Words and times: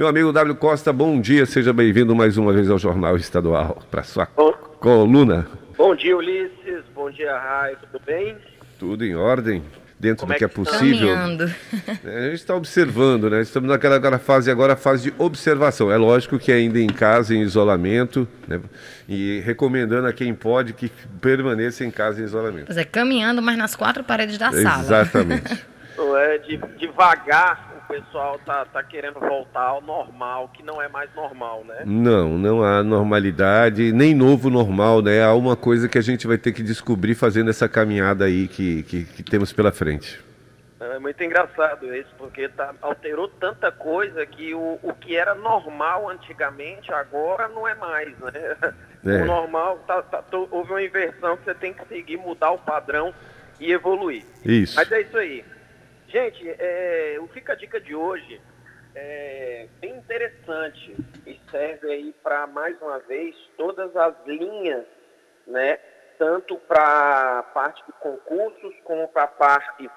Meu 0.00 0.08
amigo 0.08 0.32
W 0.32 0.54
Costa, 0.54 0.94
bom 0.94 1.20
dia, 1.20 1.44
seja 1.44 1.74
bem-vindo 1.74 2.16
mais 2.16 2.38
uma 2.38 2.54
vez 2.54 2.70
ao 2.70 2.78
Jornal 2.78 3.18
Estadual, 3.18 3.82
para 3.90 4.02
sua 4.02 4.26
bom, 4.34 4.50
coluna. 4.80 5.46
Bom 5.76 5.94
dia, 5.94 6.16
Ulisses, 6.16 6.84
bom 6.94 7.10
dia, 7.10 7.36
Rai, 7.36 7.76
tudo 7.76 8.02
bem? 8.06 8.34
Tudo 8.78 9.04
em 9.04 9.14
ordem, 9.14 9.62
dentro 9.98 10.20
Como 10.20 10.32
do 10.32 10.38
que 10.38 10.44
é, 10.44 10.48
que 10.48 10.54
é 10.54 10.56
possível. 10.56 11.14
Caminhando. 11.14 11.54
É, 12.02 12.16
a 12.16 12.22
gente 12.30 12.36
está 12.36 12.54
observando, 12.54 13.28
né? 13.28 13.42
Estamos 13.42 13.68
naquela 13.68 14.18
fase 14.18 14.50
agora, 14.50 14.74
fase 14.74 15.10
de 15.10 15.14
observação. 15.18 15.92
É 15.92 15.98
lógico 15.98 16.38
que 16.38 16.50
ainda 16.50 16.80
em 16.80 16.88
casa, 16.88 17.34
em 17.34 17.42
isolamento, 17.42 18.26
né? 18.48 18.58
e 19.06 19.42
recomendando 19.44 20.06
a 20.06 20.14
quem 20.14 20.32
pode 20.32 20.72
que 20.72 20.90
permaneça 21.20 21.84
em 21.84 21.90
casa 21.90 22.22
em 22.22 22.24
isolamento. 22.24 22.64
Pois 22.68 22.78
é, 22.78 22.84
caminhando, 22.84 23.42
mas 23.42 23.58
nas 23.58 23.76
quatro 23.76 24.02
paredes 24.02 24.38
da 24.38 24.50
sala. 24.50 24.82
Exatamente. 24.82 25.62
é, 26.16 26.38
de, 26.38 26.56
devagar 26.78 27.69
pessoal 27.90 28.38
tá, 28.46 28.64
tá 28.64 28.82
querendo 28.82 29.18
voltar 29.18 29.62
ao 29.62 29.80
normal, 29.80 30.48
que 30.54 30.62
não 30.62 30.80
é 30.80 30.88
mais 30.88 31.12
normal, 31.14 31.64
né? 31.64 31.82
Não, 31.84 32.38
não 32.38 32.62
há 32.62 32.82
normalidade, 32.84 33.92
nem 33.92 34.14
novo 34.14 34.48
normal, 34.48 35.02
né? 35.02 35.24
Há 35.24 35.34
uma 35.34 35.56
coisa 35.56 35.88
que 35.88 35.98
a 35.98 36.02
gente 36.02 36.26
vai 36.26 36.38
ter 36.38 36.52
que 36.52 36.62
descobrir 36.62 37.16
fazendo 37.16 37.50
essa 37.50 37.68
caminhada 37.68 38.24
aí 38.26 38.46
que, 38.46 38.84
que, 38.84 39.04
que 39.04 39.22
temos 39.24 39.52
pela 39.52 39.72
frente. 39.72 40.20
É 40.80 40.98
muito 40.98 41.22
engraçado 41.22 41.94
isso, 41.94 42.08
porque 42.16 42.48
tá, 42.48 42.72
alterou 42.80 43.28
tanta 43.28 43.70
coisa 43.70 44.24
que 44.24 44.54
o, 44.54 44.78
o 44.82 44.94
que 44.94 45.14
era 45.14 45.34
normal 45.34 46.08
antigamente, 46.08 46.90
agora 46.92 47.48
não 47.48 47.68
é 47.68 47.74
mais, 47.74 48.16
né? 48.18 48.56
É. 49.04 49.22
O 49.22 49.24
normal, 49.24 49.78
tá, 49.86 50.02
tá, 50.02 50.22
houve 50.30 50.72
uma 50.72 50.82
inversão 50.82 51.34
que 51.36 51.44
você 51.44 51.54
tem 51.54 51.72
que 51.72 51.86
seguir, 51.88 52.18
mudar 52.18 52.50
o 52.50 52.58
padrão 52.58 53.14
e 53.58 53.72
evoluir. 53.72 54.24
Isso. 54.44 54.76
Mas 54.76 54.92
é 54.92 55.00
isso 55.00 55.16
aí. 55.16 55.42
Gente, 56.10 56.44
é, 56.58 57.18
o 57.20 57.28
Fica 57.28 57.52
a 57.52 57.56
Dica 57.56 57.80
de 57.80 57.94
hoje 57.94 58.42
é 58.96 59.68
bem 59.80 59.94
interessante 59.94 60.96
e 61.24 61.40
serve 61.52 61.88
aí 61.88 62.12
para, 62.20 62.48
mais 62.48 62.76
uma 62.82 62.98
vez, 62.98 63.36
todas 63.56 63.94
as 63.94 64.16
linhas, 64.26 64.84
né? 65.46 65.78
Tanto 66.18 66.56
para 66.58 67.38
a 67.38 67.42
parte 67.44 67.86
de 67.86 67.92
concursos, 67.92 68.74
como 68.82 69.06
para 69.06 69.22
a 69.22 69.28
parte 69.28 69.88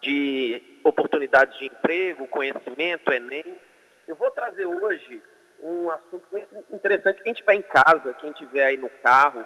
de 0.00 0.80
oportunidades 0.84 1.58
de 1.58 1.66
emprego, 1.66 2.28
conhecimento, 2.28 3.12
Enem. 3.12 3.60
Eu 4.06 4.14
vou 4.14 4.30
trazer 4.30 4.66
hoje 4.66 5.20
um 5.60 5.90
assunto 5.90 6.24
muito 6.30 6.64
interessante. 6.72 7.24
Quem 7.24 7.32
estiver 7.32 7.54
em 7.54 7.62
casa, 7.62 8.14
quem 8.20 8.30
estiver 8.30 8.66
aí 8.66 8.76
no 8.76 8.88
carro 9.02 9.44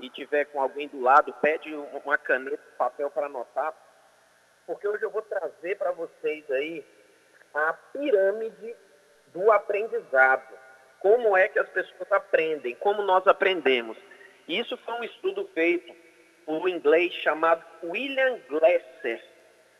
e 0.00 0.08
tiver 0.08 0.46
com 0.46 0.62
alguém 0.62 0.88
do 0.88 0.98
lado, 0.98 1.30
pede 1.42 1.74
uma 1.74 2.16
caneta, 2.16 2.62
papel 2.78 3.10
para 3.10 3.26
anotar 3.26 3.74
porque 4.68 4.86
hoje 4.86 5.02
eu 5.02 5.10
vou 5.10 5.22
trazer 5.22 5.78
para 5.78 5.92
vocês 5.92 6.48
aí 6.50 6.84
a 7.54 7.72
pirâmide 7.72 8.76
do 9.32 9.50
aprendizado. 9.50 10.46
Como 11.00 11.34
é 11.34 11.48
que 11.48 11.58
as 11.58 11.68
pessoas 11.70 12.12
aprendem, 12.12 12.74
como 12.74 13.02
nós 13.02 13.26
aprendemos. 13.26 13.96
Isso 14.46 14.76
foi 14.76 14.94
um 14.94 15.04
estudo 15.04 15.48
feito 15.54 15.90
por 16.44 16.62
um 16.62 16.68
inglês 16.68 17.14
chamado 17.14 17.64
William 17.82 18.38
Glasser, 18.46 19.24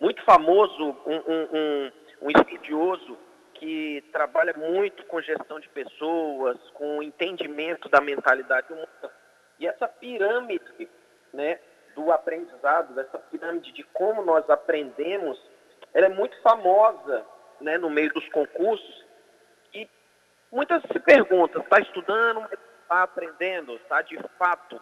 muito 0.00 0.22
famoso, 0.24 0.96
um, 1.04 1.16
um, 1.16 1.48
um, 1.52 1.92
um 2.22 2.30
estudioso 2.30 3.18
que 3.54 4.02
trabalha 4.10 4.54
muito 4.54 5.04
com 5.04 5.20
gestão 5.20 5.60
de 5.60 5.68
pessoas, 5.68 6.58
com 6.72 7.02
entendimento 7.02 7.90
da 7.90 8.00
mentalidade 8.00 8.72
humana. 8.72 9.12
E 9.58 9.66
essa 9.66 9.86
pirâmide 9.86 10.88
né, 11.32 11.58
do 11.98 12.12
aprendizado, 12.12 12.94
dessa 12.94 13.18
pirâmide 13.18 13.72
de 13.72 13.82
como 13.82 14.22
nós 14.22 14.48
aprendemos, 14.48 15.36
ela 15.92 16.06
é 16.06 16.08
muito 16.08 16.40
famosa 16.42 17.26
né, 17.60 17.76
no 17.76 17.90
meio 17.90 18.12
dos 18.12 18.26
concursos. 18.28 19.04
E 19.74 19.88
muitas 20.52 20.80
se 20.82 21.00
perguntam, 21.00 21.60
está 21.60 21.80
estudando, 21.80 22.48
está 22.82 23.02
aprendendo, 23.02 23.74
está 23.74 24.00
de 24.02 24.16
fato 24.38 24.80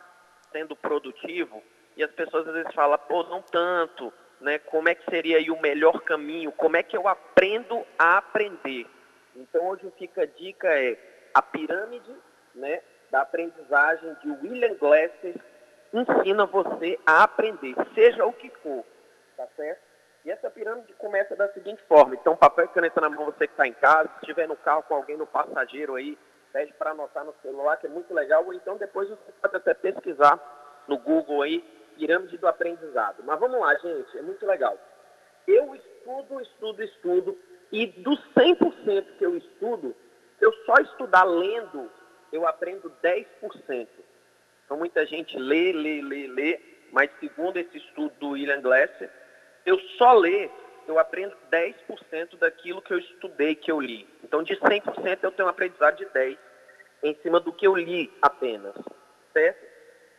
sendo 0.53 0.77
produtivo? 0.77 1.63
E 1.97 2.05
as 2.05 2.11
pessoas 2.11 2.47
às 2.47 2.53
vezes 2.53 2.75
falam, 2.75 2.99
pô, 2.99 3.23
não 3.23 3.41
tanto, 3.41 4.13
né? 4.39 4.59
Como 4.59 4.87
é 4.87 4.95
que 4.95 5.11
seria 5.11 5.39
aí 5.39 5.51
o 5.51 5.59
melhor 5.59 6.03
caminho? 6.03 6.53
Como 6.53 6.77
é 6.77 6.83
que 6.83 6.95
eu 6.95 7.09
aprendo 7.09 7.83
a 7.99 8.19
aprender? 8.19 8.87
Então 9.35 9.69
hoje 9.69 9.91
fica 9.99 10.25
a 10.25 10.27
dica 10.27 10.69
é 10.69 10.99
a 11.33 11.41
pirâmide, 11.41 12.15
né, 12.55 12.83
da 13.11 13.23
aprendizagem 13.23 14.15
de 14.23 14.31
William 14.31 14.75
Glasser 14.75 15.35
ensina 16.03 16.47
você 16.47 16.99
a 17.07 17.23
aprender, 17.23 17.75
seja 17.95 18.25
o 18.25 18.33
que 18.33 18.51
for, 18.63 18.85
tá 19.37 19.47
certo? 19.57 19.81
E 20.25 20.31
essa 20.31 20.51
pirâmide 20.51 20.93
começa 20.95 21.37
da 21.37 21.49
seguinte 21.53 21.81
forma. 21.89 22.15
Então, 22.15 22.37
papel 22.37 22.65
e 22.65 22.69
caneta 22.69 23.01
na 23.01 23.09
mão, 23.09 23.27
você 23.27 23.47
que 23.47 23.53
está 23.53 23.67
em 23.67 23.73
casa, 23.73 24.09
se 24.09 24.23
estiver 24.23 24.49
no 24.49 24.57
carro 24.57 24.83
com 24.83 24.95
alguém 24.97 25.17
no 25.17 25.27
passageiro 25.27 25.95
aí, 25.95 26.19
pede 26.53 26.73
para 26.73 26.91
anotar 26.91 27.25
no 27.25 27.35
celular, 27.43 27.77
que 27.77 27.87
é 27.87 27.91
muito 27.91 28.13
legal, 28.13 28.45
ou 28.45 28.53
então 28.53 28.77
depois 28.77 29.09
você 29.09 29.33
pode 29.41 29.57
até 29.57 29.75
pesquisar 29.75 30.41
no 30.89 30.99
Google 30.99 31.43
aí, 31.43 31.61
pirâmide 31.97 32.39
do 32.39 32.49
aprendizado. 32.49 33.23
Mas 33.25 33.39
vamos 33.39 33.61
lá, 33.61 33.75
gente, 33.77 34.19
é 34.19 34.23
muito 34.23 34.45
legal. 34.45 34.77
Eu 35.47 35.75
estudo, 35.75 36.41
estudo, 36.41 36.83
estudo, 36.83 37.39
e 37.71 37.87
dos 37.87 38.19
100% 38.35 39.19
que 39.19 39.25
eu 39.25 39.37
estudo, 39.37 39.95
se 40.39 40.45
eu 40.45 40.53
só 40.65 40.75
estudar 40.83 41.25
lendo, 41.25 41.91
eu 42.33 42.47
aprendo 42.47 42.93
10%. 43.03 43.87
Então 44.67 44.77
muita 44.77 45.07
gente 45.07 45.39
lê, 45.39 45.73
lê, 45.73 46.03
lê, 46.03 46.27
lê, 46.27 46.61
mas 46.93 47.09
segundo 47.21 47.57
esse 47.57 47.79
estudo 47.79 48.13
do 48.19 48.31
William 48.31 48.61
Glasser, 48.61 49.09
eu 49.65 49.79
só 49.97 50.13
ler, 50.13 50.51
eu 50.87 50.99
aprendo 50.99 51.37
10% 51.51 52.37
daquilo 52.39 52.83
que 52.83 52.93
eu 52.93 52.99
estudei, 52.99 53.55
que 53.55 53.71
eu 53.71 53.81
li. 53.81 54.07
Então 54.23 54.43
de 54.43 54.57
100% 54.57 55.19
eu 55.23 55.33
tenho 55.33 55.47
um 55.47 55.51
aprendizado 55.51 55.97
de 55.97 56.05
10 56.07 56.37
em 57.03 57.15
cima 57.23 57.39
do 57.39 57.53
que 57.53 57.67
eu 57.67 57.77
li 57.77 58.13
apenas, 58.21 58.75
certo? 59.33 59.65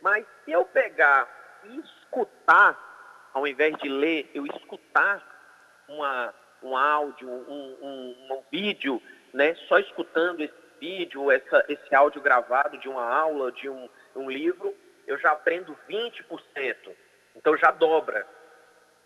Mas 0.00 0.24
se 0.44 0.52
eu 0.52 0.64
pegar 0.64 1.28
e 1.64 1.78
escutar, 1.80 3.30
ao 3.34 3.46
invés 3.46 3.76
de 3.78 3.88
ler, 3.88 4.30
eu 4.32 4.46
escutar 4.46 5.22
uma, 5.88 6.34
um 6.62 6.76
áudio, 6.76 7.28
um, 7.28 7.76
um, 7.82 8.34
um 8.34 8.42
vídeo, 8.50 9.02
né, 9.34 9.54
só 9.68 9.78
escutando 9.78 10.40
esse 10.40 10.54
vídeo, 10.80 11.30
essa, 11.30 11.64
esse 11.68 11.94
áudio 11.94 12.20
gravado 12.20 12.78
de 12.78 12.88
uma 12.88 13.04
aula, 13.04 13.50
de 13.52 13.68
um, 13.68 13.88
um 14.18 14.30
livro, 14.30 14.74
eu 15.06 15.18
já 15.18 15.32
aprendo 15.32 15.76
20%. 15.88 16.94
Então 17.36 17.56
já 17.56 17.70
dobra. 17.70 18.26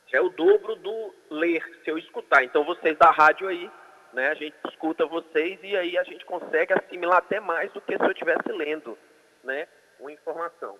Já 0.08 0.18
é 0.18 0.20
o 0.20 0.28
dobro 0.28 0.74
do 0.76 1.14
ler, 1.30 1.62
se 1.84 1.90
eu 1.90 1.98
escutar. 1.98 2.42
Então 2.44 2.64
vocês 2.64 2.96
da 2.98 3.10
rádio 3.10 3.48
aí, 3.48 3.70
né, 4.12 4.28
a 4.28 4.34
gente 4.34 4.56
escuta 4.68 5.06
vocês 5.06 5.58
e 5.62 5.76
aí 5.76 5.96
a 5.96 6.04
gente 6.04 6.24
consegue 6.24 6.72
assimilar 6.74 7.18
até 7.18 7.40
mais 7.40 7.72
do 7.72 7.80
que 7.80 7.96
se 7.96 8.04
eu 8.04 8.10
estivesse 8.10 8.50
lendo, 8.52 8.98
né, 9.42 9.66
uma 9.98 10.12
informação. 10.12 10.78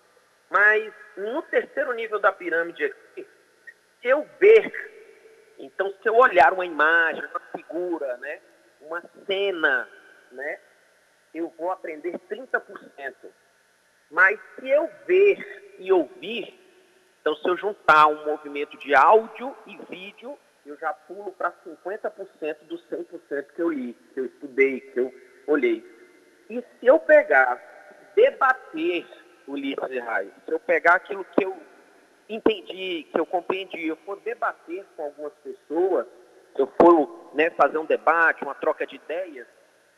Mas 0.51 0.93
no 1.17 1.41
terceiro 1.43 1.93
nível 1.95 2.19
da 2.19 2.31
pirâmide 2.31 2.85
aqui, 2.85 3.27
se 4.01 4.09
eu 4.09 4.29
ver, 4.39 5.55
então 5.59 5.91
se 6.03 6.09
eu 6.09 6.17
olhar 6.17 6.53
uma 6.53 6.67
imagem, 6.67 7.25
uma 7.25 7.41
figura, 7.57 8.17
né, 8.19 8.41
uma 8.83 9.03
cena, 9.27 9.89
né, 10.31 10.61
eu 11.33 11.49
vou 11.57 11.71
aprender 11.71 12.19
30%. 12.29 13.15
Mas 14.13 14.39
se 14.55 14.69
eu 14.69 14.91
ver 15.07 15.75
e 15.79 15.91
ouvir, 15.91 16.55
então 17.23 17.35
se 17.35 17.49
eu 17.49 17.57
juntar 17.57 18.09
um 18.09 18.27
movimento 18.27 18.77
de 18.77 18.95
áudio 18.95 19.57
e 19.67 19.77
vídeo, 19.89 20.39
eu 20.67 20.77
já 20.77 20.93
pulo 20.93 21.33
para 21.33 21.51
50% 21.51 22.65
dos 22.65 22.85
100% 22.91 23.47
que 23.55 23.63
eu 23.63 23.71
li, 23.71 23.97
que 24.13 24.21
eu 24.21 24.27
estudei, 24.27 24.81
que 24.81 25.01
eu 25.01 25.15
olhei. 25.47 25.83
E 26.51 26.61
se 26.61 26.87
eu 26.87 26.99
pegar, 26.99 27.59
debater 28.15 29.07
o 29.47 29.57
livro 29.57 29.89
de 29.89 29.99
raiz, 29.99 30.31
se 30.45 30.53
eu 30.53 30.61
pegar 30.61 30.97
aquilo 30.97 31.25
que 31.25 31.43
eu 31.43 31.57
entendi, 32.29 33.09
que 33.11 33.19
eu 33.19 33.25
compreendi, 33.25 33.87
eu 33.87 33.97
for 34.05 34.21
debater 34.21 34.85
com 34.95 35.05
algumas 35.05 35.33
pessoas, 35.43 36.07
se 36.55 36.61
eu 36.61 36.71
for 36.79 37.31
né, 37.33 37.49
fazer 37.51 37.79
um 37.79 37.87
debate, 37.87 38.45
uma 38.45 38.55
troca 38.55 38.87
de 38.87 38.97
ideias, 38.97 39.47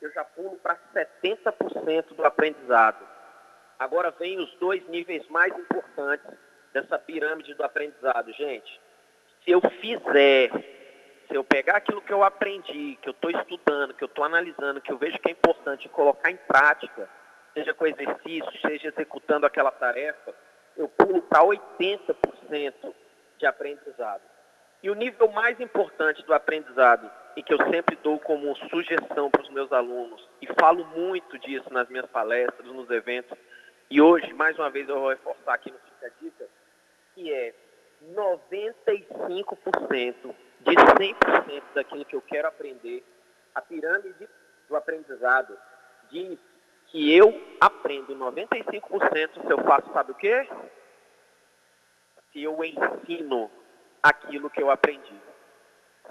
eu 0.00 0.12
já 0.12 0.24
pulo 0.24 0.56
para 0.62 0.78
70% 0.94 2.14
do 2.14 2.24
aprendizado. 2.24 3.13
Agora 3.78 4.10
vem 4.12 4.38
os 4.38 4.52
dois 4.56 4.86
níveis 4.88 5.26
mais 5.28 5.52
importantes 5.58 6.26
dessa 6.72 6.98
pirâmide 6.98 7.54
do 7.54 7.64
aprendizado, 7.64 8.32
gente. 8.32 8.80
Se 9.44 9.50
eu 9.50 9.60
fizer, 9.60 10.50
se 11.28 11.34
eu 11.34 11.44
pegar 11.44 11.76
aquilo 11.76 12.00
que 12.00 12.12
eu 12.12 12.22
aprendi, 12.22 12.98
que 13.02 13.08
eu 13.08 13.12
estou 13.12 13.30
estudando, 13.30 13.94
que 13.94 14.04
eu 14.04 14.08
estou 14.08 14.24
analisando, 14.24 14.80
que 14.80 14.90
eu 14.90 14.98
vejo 14.98 15.18
que 15.18 15.28
é 15.28 15.32
importante, 15.32 15.88
colocar 15.88 16.30
em 16.30 16.36
prática, 16.36 17.08
seja 17.52 17.74
com 17.74 17.86
exercício, 17.86 18.60
seja 18.60 18.88
executando 18.88 19.46
aquela 19.46 19.70
tarefa, 19.70 20.34
eu 20.76 20.88
pulo 20.88 21.22
para 21.22 21.42
80% 21.42 22.94
de 23.38 23.46
aprendizado. 23.46 24.22
E 24.82 24.90
o 24.90 24.94
nível 24.94 25.28
mais 25.28 25.58
importante 25.60 26.22
do 26.24 26.34
aprendizado 26.34 27.10
e 27.36 27.42
que 27.42 27.52
eu 27.52 27.58
sempre 27.70 27.96
dou 27.96 28.18
como 28.18 28.56
sugestão 28.68 29.30
para 29.30 29.42
os 29.42 29.50
meus 29.50 29.72
alunos, 29.72 30.28
e 30.40 30.46
falo 30.60 30.84
muito 30.84 31.38
disso 31.38 31.72
nas 31.72 31.88
minhas 31.88 32.06
palestras, 32.06 32.66
nos 32.66 32.88
eventos, 32.90 33.36
e 33.94 34.00
hoje, 34.00 34.32
mais 34.32 34.58
uma 34.58 34.70
vez, 34.70 34.88
eu 34.88 34.98
vou 34.98 35.10
reforçar 35.10 35.54
aqui 35.54 35.70
no 35.70 35.78
Fica 35.78 36.10
Dica, 36.20 36.48
que 37.14 37.32
é 37.32 37.54
95% 38.12 40.34
de 40.62 40.74
100% 40.74 41.62
daquilo 41.76 42.04
que 42.04 42.16
eu 42.16 42.22
quero 42.22 42.48
aprender, 42.48 43.04
a 43.54 43.62
pirâmide 43.62 44.28
do 44.68 44.74
aprendizado 44.74 45.56
diz 46.10 46.36
que 46.88 47.16
eu 47.16 47.40
aprendo 47.60 48.16
95% 48.16 49.46
se 49.46 49.52
eu 49.52 49.62
faço, 49.62 49.92
sabe 49.92 50.10
o 50.10 50.16
quê? 50.16 50.44
Se 52.32 52.42
eu 52.42 52.64
ensino 52.64 53.48
aquilo 54.02 54.50
que 54.50 54.60
eu 54.60 54.72
aprendi. 54.72 55.20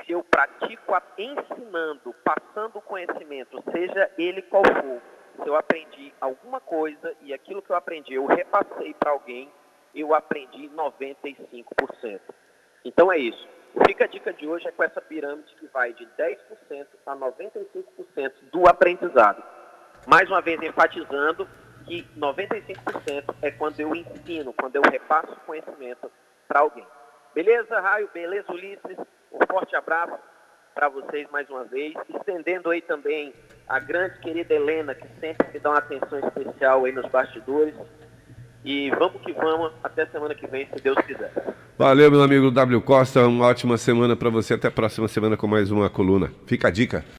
Se 0.05 0.13
eu 0.13 0.23
pratico 0.23 0.95
ensinando, 1.17 2.15
passando 2.23 2.79
conhecimento, 2.79 3.61
seja 3.73 4.09
ele 4.17 4.41
qual 4.41 4.63
for, 4.63 5.01
se 5.41 5.47
eu 5.47 5.55
aprendi 5.55 6.13
alguma 6.19 6.59
coisa 6.59 7.15
e 7.21 7.33
aquilo 7.33 7.61
que 7.61 7.69
eu 7.69 7.75
aprendi 7.75 8.13
eu 8.13 8.25
repassei 8.25 8.93
para 8.93 9.11
alguém, 9.11 9.49
eu 9.93 10.13
aprendi 10.13 10.69
95%. 10.69 12.19
Então 12.85 13.11
é 13.11 13.17
isso. 13.17 13.47
O 13.73 13.83
Fica 13.85 14.05
a 14.05 14.07
Dica 14.07 14.31
de 14.33 14.47
hoje 14.47 14.67
é 14.67 14.71
com 14.71 14.83
essa 14.83 15.01
pirâmide 15.01 15.55
que 15.55 15.67
vai 15.67 15.93
de 15.93 16.05
10% 16.05 16.37
a 17.05 17.15
95% 17.15 18.31
do 18.51 18.67
aprendizado. 18.67 19.43
Mais 20.05 20.29
uma 20.29 20.41
vez 20.41 20.61
enfatizando 20.61 21.47
que 21.85 22.03
95% 22.17 23.35
é 23.41 23.51
quando 23.51 23.79
eu 23.79 23.95
ensino, 23.95 24.53
quando 24.53 24.75
eu 24.75 24.81
repasso 24.83 25.35
conhecimento 25.45 26.11
para 26.47 26.59
alguém. 26.59 26.85
Beleza, 27.33 27.79
Raio? 27.79 28.09
Beleza, 28.13 28.51
Ulisses? 28.51 28.97
Um 29.31 29.39
forte 29.49 29.75
abraço 29.75 30.19
para 30.75 30.89
vocês 30.89 31.27
mais 31.31 31.49
uma 31.49 31.63
vez. 31.63 31.93
Estendendo 32.09 32.69
aí 32.69 32.81
também 32.81 33.33
a 33.67 33.79
grande 33.79 34.19
querida 34.19 34.53
Helena, 34.53 34.93
que 34.93 35.07
sempre 35.19 35.47
me 35.53 35.59
dá 35.59 35.71
uma 35.71 35.79
atenção 35.79 36.19
especial 36.19 36.85
aí 36.85 36.91
nos 36.91 37.09
bastidores. 37.09 37.73
E 38.65 38.89
vamos 38.91 39.21
que 39.21 39.33
vamos, 39.33 39.73
até 39.83 40.05
semana 40.05 40.33
que 40.33 40.47
vem, 40.47 40.67
se 40.67 40.81
Deus 40.81 40.97
quiser. 41.05 41.31
Valeu, 41.77 42.09
meu 42.09 42.23
amigo 42.23 42.51
W 42.51 42.81
Costa. 42.81 43.27
Uma 43.27 43.47
ótima 43.47 43.77
semana 43.77 44.15
para 44.15 44.29
você. 44.29 44.53
Até 44.53 44.67
a 44.67 44.71
próxima 44.71 45.07
semana 45.07 45.35
com 45.35 45.47
mais 45.47 45.71
uma 45.71 45.89
coluna. 45.89 46.31
Fica 46.45 46.67
a 46.67 46.71
dica. 46.71 47.03